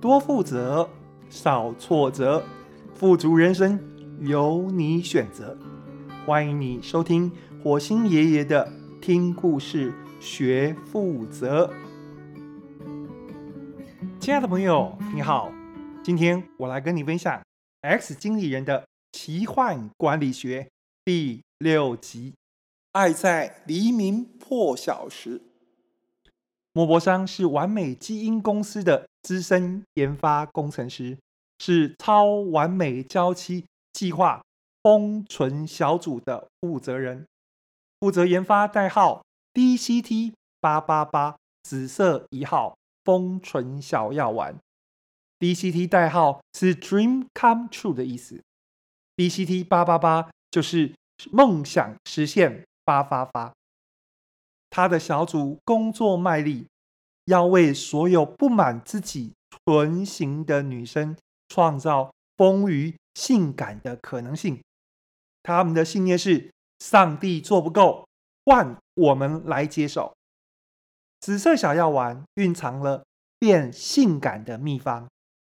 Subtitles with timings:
[0.00, 0.88] 多负责，
[1.28, 2.44] 少挫折，
[2.94, 3.80] 富足人生
[4.20, 5.58] 由你选择。
[6.24, 7.32] 欢迎你收听
[7.64, 11.68] 火星爷爷的听故事学负责。
[14.20, 15.52] 亲爱的朋友，你好，
[16.04, 17.34] 今天我来跟你分享
[17.80, 20.60] 《X 经理人的奇幻管理学》
[21.04, 22.30] 第六集
[22.92, 25.40] 《爱在黎明破晓时》。
[26.72, 31.18] 莫泊桑是完美基因公司的资深研发工程师，
[31.58, 34.42] 是超完美娇妻计划
[34.82, 37.26] 封存小组的负责人，
[38.00, 44.56] 负责研发代号 DCT 八八八紫色一号封存小药丸。
[45.40, 48.40] DCT 代号是 Dream Come True 的意思
[49.16, 50.94] ，DCT 八八八就是
[51.32, 53.52] 梦想实现八八八。
[54.70, 56.66] 他的小组工作卖力，
[57.24, 59.32] 要为所有不满自己
[59.66, 61.16] 存型的女生
[61.48, 64.60] 创造丰腴性感的可能性。
[65.42, 68.06] 他们的信念是：上帝做不够，
[68.44, 70.14] 换我们来接手。
[71.20, 73.04] 紫色小药丸蕴藏了
[73.38, 75.08] 变性感的秘方，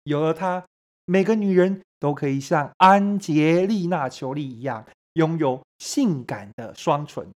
[0.04, 0.64] 有了它，
[1.04, 7.28] 每个女人都可以像安洁莉娜·裘莉一样，拥有性感的双唇。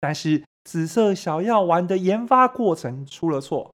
[0.00, 3.72] 但是，紫色小药丸的研发过程出了错，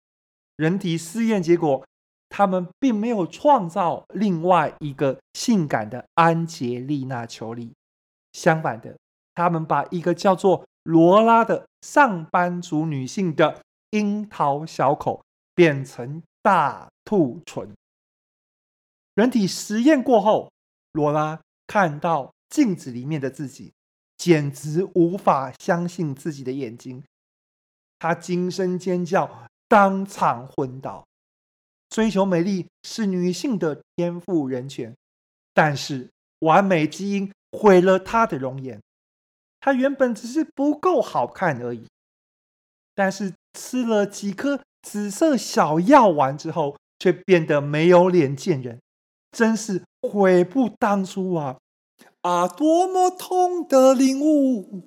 [0.56, 1.86] 人体试验结果，
[2.30, 7.72] 他们并没有创造另外一个性感的安洁丽娜·裘莉。
[8.34, 8.98] 相反的，
[9.36, 17.72] 他们把一个叫做罗拉的上班族女性的樱桃小口变成大兔唇。
[19.14, 20.52] 人体实验过后，
[20.94, 23.72] 罗拉看到镜子里面的自己。
[24.20, 27.02] 简直无法相信自己的眼睛，
[27.98, 31.06] 他惊声尖叫，当场昏倒。
[31.90, 34.94] 追求美丽是女性的天赋人权，
[35.54, 36.10] 但是
[36.40, 38.80] 完美基因毁了她的容颜。
[39.62, 41.88] 她原本只是不够好看而已，
[42.94, 48.80] 但是吃了几颗紫色小药丸之后，却变得没有脸见人，
[49.32, 51.58] 真是悔不当初啊！
[52.22, 52.48] 啊！
[52.48, 54.82] 多么痛的领悟！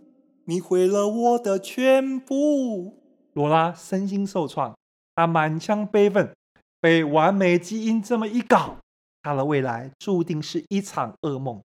[0.45, 2.99] 你毁了我的全部。
[3.33, 4.77] 罗拉身心受创，
[5.15, 6.31] 她满腔悲愤，
[6.79, 8.77] 被完美基因这么一搞，
[9.23, 11.63] 她的未来注定是一场噩梦。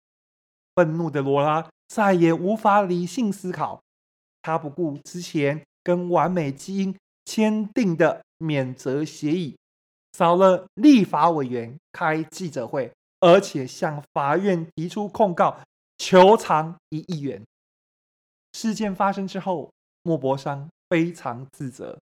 [0.73, 3.79] 愤怒的罗拉再也无法理性思考，
[4.41, 6.95] 她不顾之前跟完美基因
[7.25, 9.55] 签订的免责协议，
[10.11, 12.91] 找了立法委员开记者会。
[13.21, 15.61] 而且向法院提出控告，
[15.97, 17.41] 求偿一亿元。
[18.53, 19.71] 事件发生之后，
[20.03, 21.97] 莫泊桑非常自责。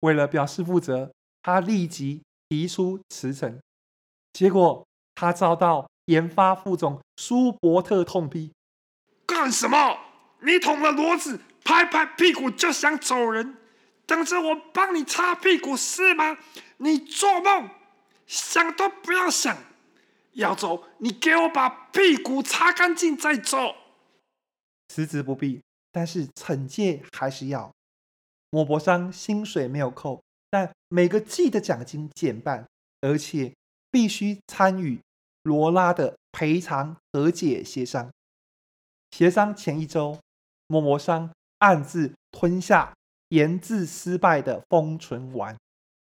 [0.00, 1.12] 为了表示负责，
[1.42, 3.60] 他立即提出辞呈。
[4.32, 8.52] 结果，他遭到研发副总舒伯特痛批
[9.26, 9.98] ：“干什么？
[10.40, 13.56] 你捅了骡子，拍拍屁股就想走人？
[14.06, 16.38] 等着我帮你擦屁股是吗？
[16.76, 17.68] 你做梦，
[18.26, 19.58] 想都不要想！”
[20.38, 23.74] 要走，你给我把屁股擦干净再走。
[24.88, 25.60] 辞职不必，
[25.90, 27.72] 但是惩戒还是要。
[28.50, 32.64] 莫泊桑薪水没有扣，但每个季的奖金减半，
[33.00, 33.52] 而且
[33.90, 35.00] 必须参与
[35.42, 38.08] 罗拉的赔偿和解协商。
[39.10, 40.18] 协商前一周，
[40.68, 42.94] 莫泊桑暗自吞下
[43.30, 45.56] 研制失败的封存丸，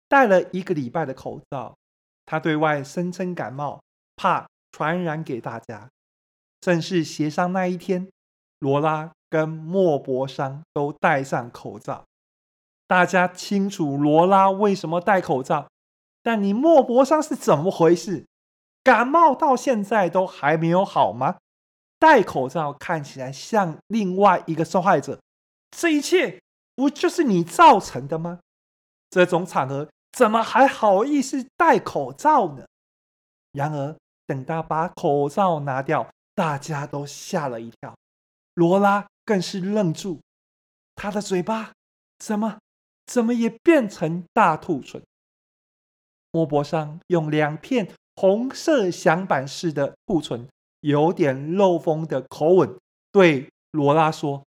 [0.08, 1.74] 戴了一个礼拜的口罩。
[2.24, 3.82] 他对外声称感冒。
[4.22, 5.90] 怕传染给大家。
[6.60, 8.08] 正式协商那一天，
[8.60, 12.04] 罗拉跟莫泊桑都戴上口罩。
[12.86, 15.68] 大家清楚罗拉为什么戴口罩，
[16.22, 18.24] 但你莫泊桑是怎么回事？
[18.84, 21.38] 感冒到现在都还没有好吗？
[21.98, 25.18] 戴口罩看起来像另外一个受害者，
[25.72, 26.40] 这一切
[26.76, 28.38] 不就是你造成的吗？
[29.10, 32.64] 这种场合怎么还好意思戴口罩呢？
[33.50, 33.96] 然而。
[34.32, 37.94] 等他把口罩拿掉，大家都吓了一跳。
[38.55, 40.20] 罗拉更是愣住，
[40.94, 41.73] 他的嘴巴
[42.19, 42.58] 怎么
[43.05, 45.02] 怎么也变成大兔唇。
[46.31, 50.49] 莫泊桑用两片红色响板式的兔唇，
[50.81, 52.75] 有点漏风的口吻
[53.11, 54.43] 对罗拉说：“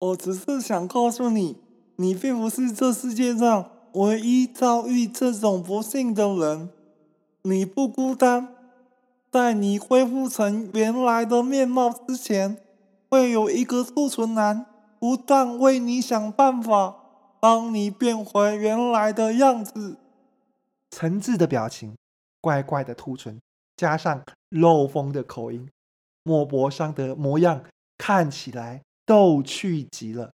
[0.00, 1.56] 我只是想告诉你，
[1.96, 6.68] 你并不是这世界上唯一遭遇这种不幸的人，
[7.44, 8.52] 你不孤单。”
[9.36, 12.56] 在你恢复成原来的面貌之前，
[13.10, 14.64] 会有一个兔唇男
[14.98, 16.96] 不断为你想办法，
[17.38, 19.98] 帮你变回原来的样子。
[20.90, 21.94] 诚挚的表情，
[22.40, 23.38] 怪怪的兔唇，
[23.76, 25.68] 加上漏风的口音，
[26.22, 27.62] 莫泊桑的模样
[27.98, 30.30] 看起来逗趣极了。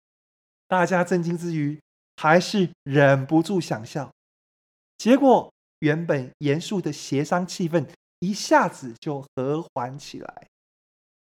[0.67, 1.79] 大家震惊之余，
[2.17, 4.11] 还是忍不住想笑。
[4.97, 7.85] 结果，原本严肃的协商气氛
[8.19, 10.47] 一下子就和缓起来。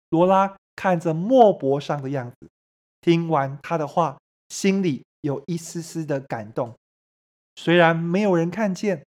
[0.10, 2.50] 罗拉看着莫泊桑的样子，
[3.02, 4.18] 听完他的话，
[4.50, 6.76] 心里有一丝丝的感动。
[7.56, 9.06] 虽然没有人看见，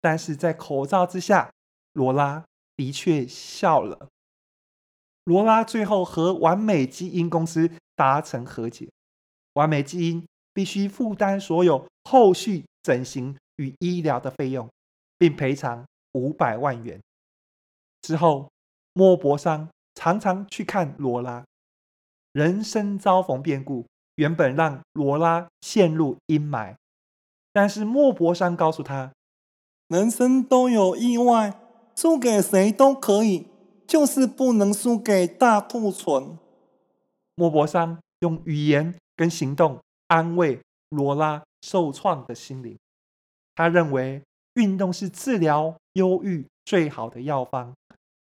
[0.00, 1.52] 但是在口罩之下，
[1.92, 2.44] 罗拉
[2.76, 4.08] 的确笑了。
[5.24, 8.88] 罗拉最后和完美基因公司达成和解。
[9.52, 14.68] 完美基因必须负担所有后续整形与医疗的费用，
[15.18, 17.00] 并赔偿五百万元。
[18.02, 18.50] 之后，
[18.92, 21.44] 莫泊桑常常去看罗拉。
[22.32, 26.76] 人生遭逢变故，原本让罗拉陷入阴霾，
[27.52, 29.12] 但是莫泊桑告诉他
[29.88, 31.58] ：“人生都有意外，
[31.96, 33.46] 输给谁都可以，
[33.86, 36.38] 就是不能输给大兔唇。”
[37.34, 38.94] 莫泊桑用语言。
[39.14, 39.78] 跟行动
[40.08, 40.58] 安慰
[40.88, 42.76] 罗拉受创的心灵。
[43.54, 44.22] 他认为
[44.54, 47.74] 运动是治疗忧郁最好的药方。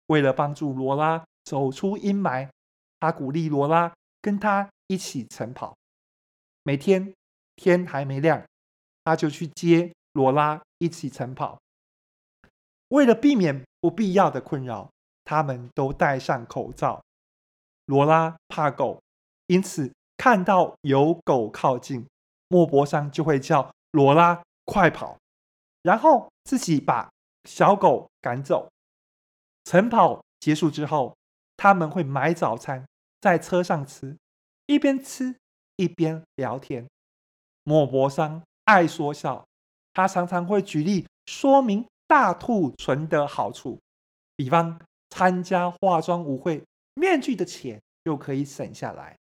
[0.08, 2.50] 为了帮助罗拉走出阴霾，
[3.00, 5.76] 他鼓励罗拉跟他一起晨跑。
[6.64, 7.14] 每天
[7.56, 8.44] 天还没亮，
[9.04, 11.60] 他就去接罗拉一起晨跑。
[12.90, 14.90] 为了避免不必要的困扰，
[15.26, 17.04] 他们都戴上口罩。
[17.86, 19.02] 罗拉怕狗，
[19.48, 19.92] 因此。
[20.20, 22.08] 看到有狗靠近，
[22.48, 25.16] 莫泊桑就会叫罗拉快跑，
[25.84, 27.08] 然后自己把
[27.44, 28.70] 小狗赶走。
[29.64, 31.16] 晨跑结束之后，
[31.56, 32.86] 他们会买早餐，
[33.22, 34.18] 在车上吃，
[34.66, 35.38] 一边吃
[35.78, 36.86] 一边聊天。
[37.64, 39.48] 莫泊桑爱说笑，
[39.94, 43.80] 他常常会举例说明大兔唇的好处，
[44.36, 44.78] 比方
[45.10, 46.62] 参加化妆舞会，
[46.96, 49.16] 面具的钱就可以省下来。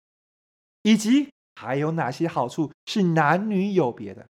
[0.83, 4.29] 以及还有哪些好处是男女有别的？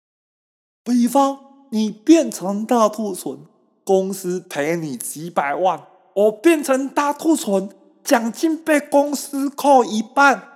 [0.82, 3.46] 比方，你变成大兔唇，
[3.84, 7.70] 公司赔你几百万；我变成大库存，
[8.02, 10.48] 奖金被公司扣一半。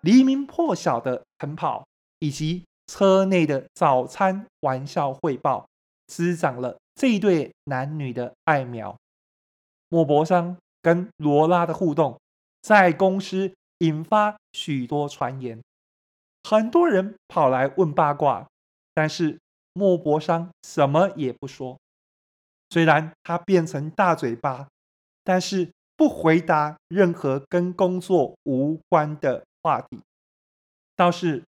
[0.00, 1.86] 黎明破晓的晨跑，
[2.18, 5.66] 以及车内的早餐玩笑汇报，
[6.06, 8.96] 滋长了这一对男女的爱苗。
[9.88, 12.18] 莫泊桑跟罗拉的互动，
[12.62, 13.52] 在公司。
[13.82, 15.60] 引发许多传言，
[16.44, 18.46] 很多人跑来问八卦，
[18.94, 19.40] 但是
[19.72, 21.76] 莫泊桑什么也不说。
[22.72, 24.66] 虽然他变成大嘴巴，
[25.22, 30.00] 但是不回答任何跟工作无关的话题。
[30.96, 31.44] 倒是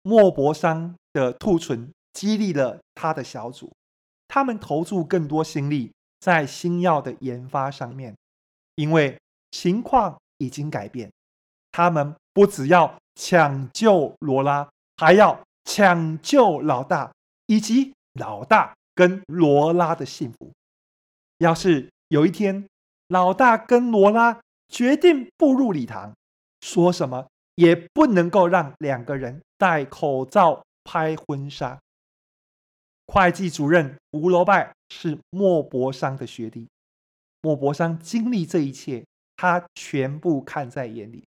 [0.00, 3.70] 莫泊桑的兔唇激励了他的小组，
[4.26, 8.16] 他们投注更多心力在新药的研发上面，
[8.76, 9.20] 因为
[9.50, 11.12] 情况已经改变。
[11.72, 17.12] 他们不只要抢救罗拉，还要抢救老大
[17.48, 20.52] 以及老大跟罗拉的幸福。
[21.38, 22.68] 要是有一天
[23.08, 26.14] 老大跟罗拉决定步入礼堂，
[26.60, 27.26] 说什么
[27.56, 31.78] 也不能够让两个人戴口罩拍婚纱。
[33.06, 36.68] 会计主任吴罗拜是莫泊桑的学弟，
[37.42, 39.04] 莫泊桑经历这一切，
[39.36, 41.24] 他全部看在眼里。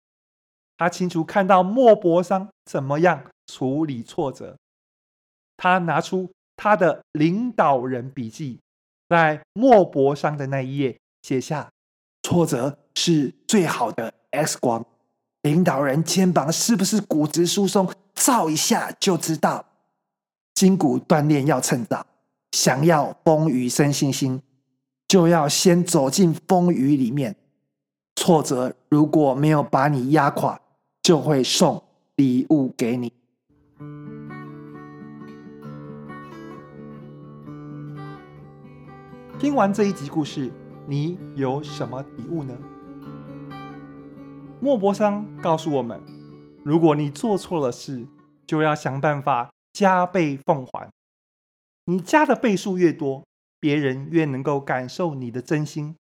[0.78, 4.58] 他清楚看到莫泊桑怎么样处理挫折，
[5.56, 8.60] 他拿出他的领导人笔记，
[9.08, 11.72] 在莫泊桑的那一页写下
[12.22, 14.86] ：“挫折是最好的 X 光，
[15.44, 19.66] 领导人肩膀是不是骨质疏松，照一下就知道。
[20.54, 22.06] 筋骨锻炼要趁早，
[22.52, 24.42] 想要风雨生信心，
[25.08, 27.38] 就要先走进风雨里面。
[28.18, 30.60] 挫折如果没有把你压垮。”
[31.04, 31.82] 就会送
[32.18, 33.14] 礼物给你。
[39.40, 40.52] 听完这一集故事，
[40.88, 42.58] 你有什么体悟呢？
[44.60, 46.02] 莫泊桑告诉我们：
[46.64, 48.08] 如果你做错了事，
[48.48, 50.90] 就要想办法加倍奉还。
[51.86, 53.24] 你加的倍数越多，
[53.60, 55.96] 别人越能够感受你的真心，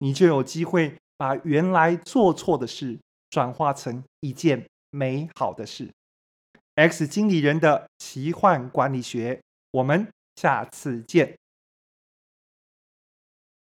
[0.00, 2.98] 你就有机会把原来做错的事。
[3.30, 5.90] 转化成一件美好的事。
[6.76, 9.40] X 经理人的奇幻管理学，
[9.72, 11.34] 我们下次见。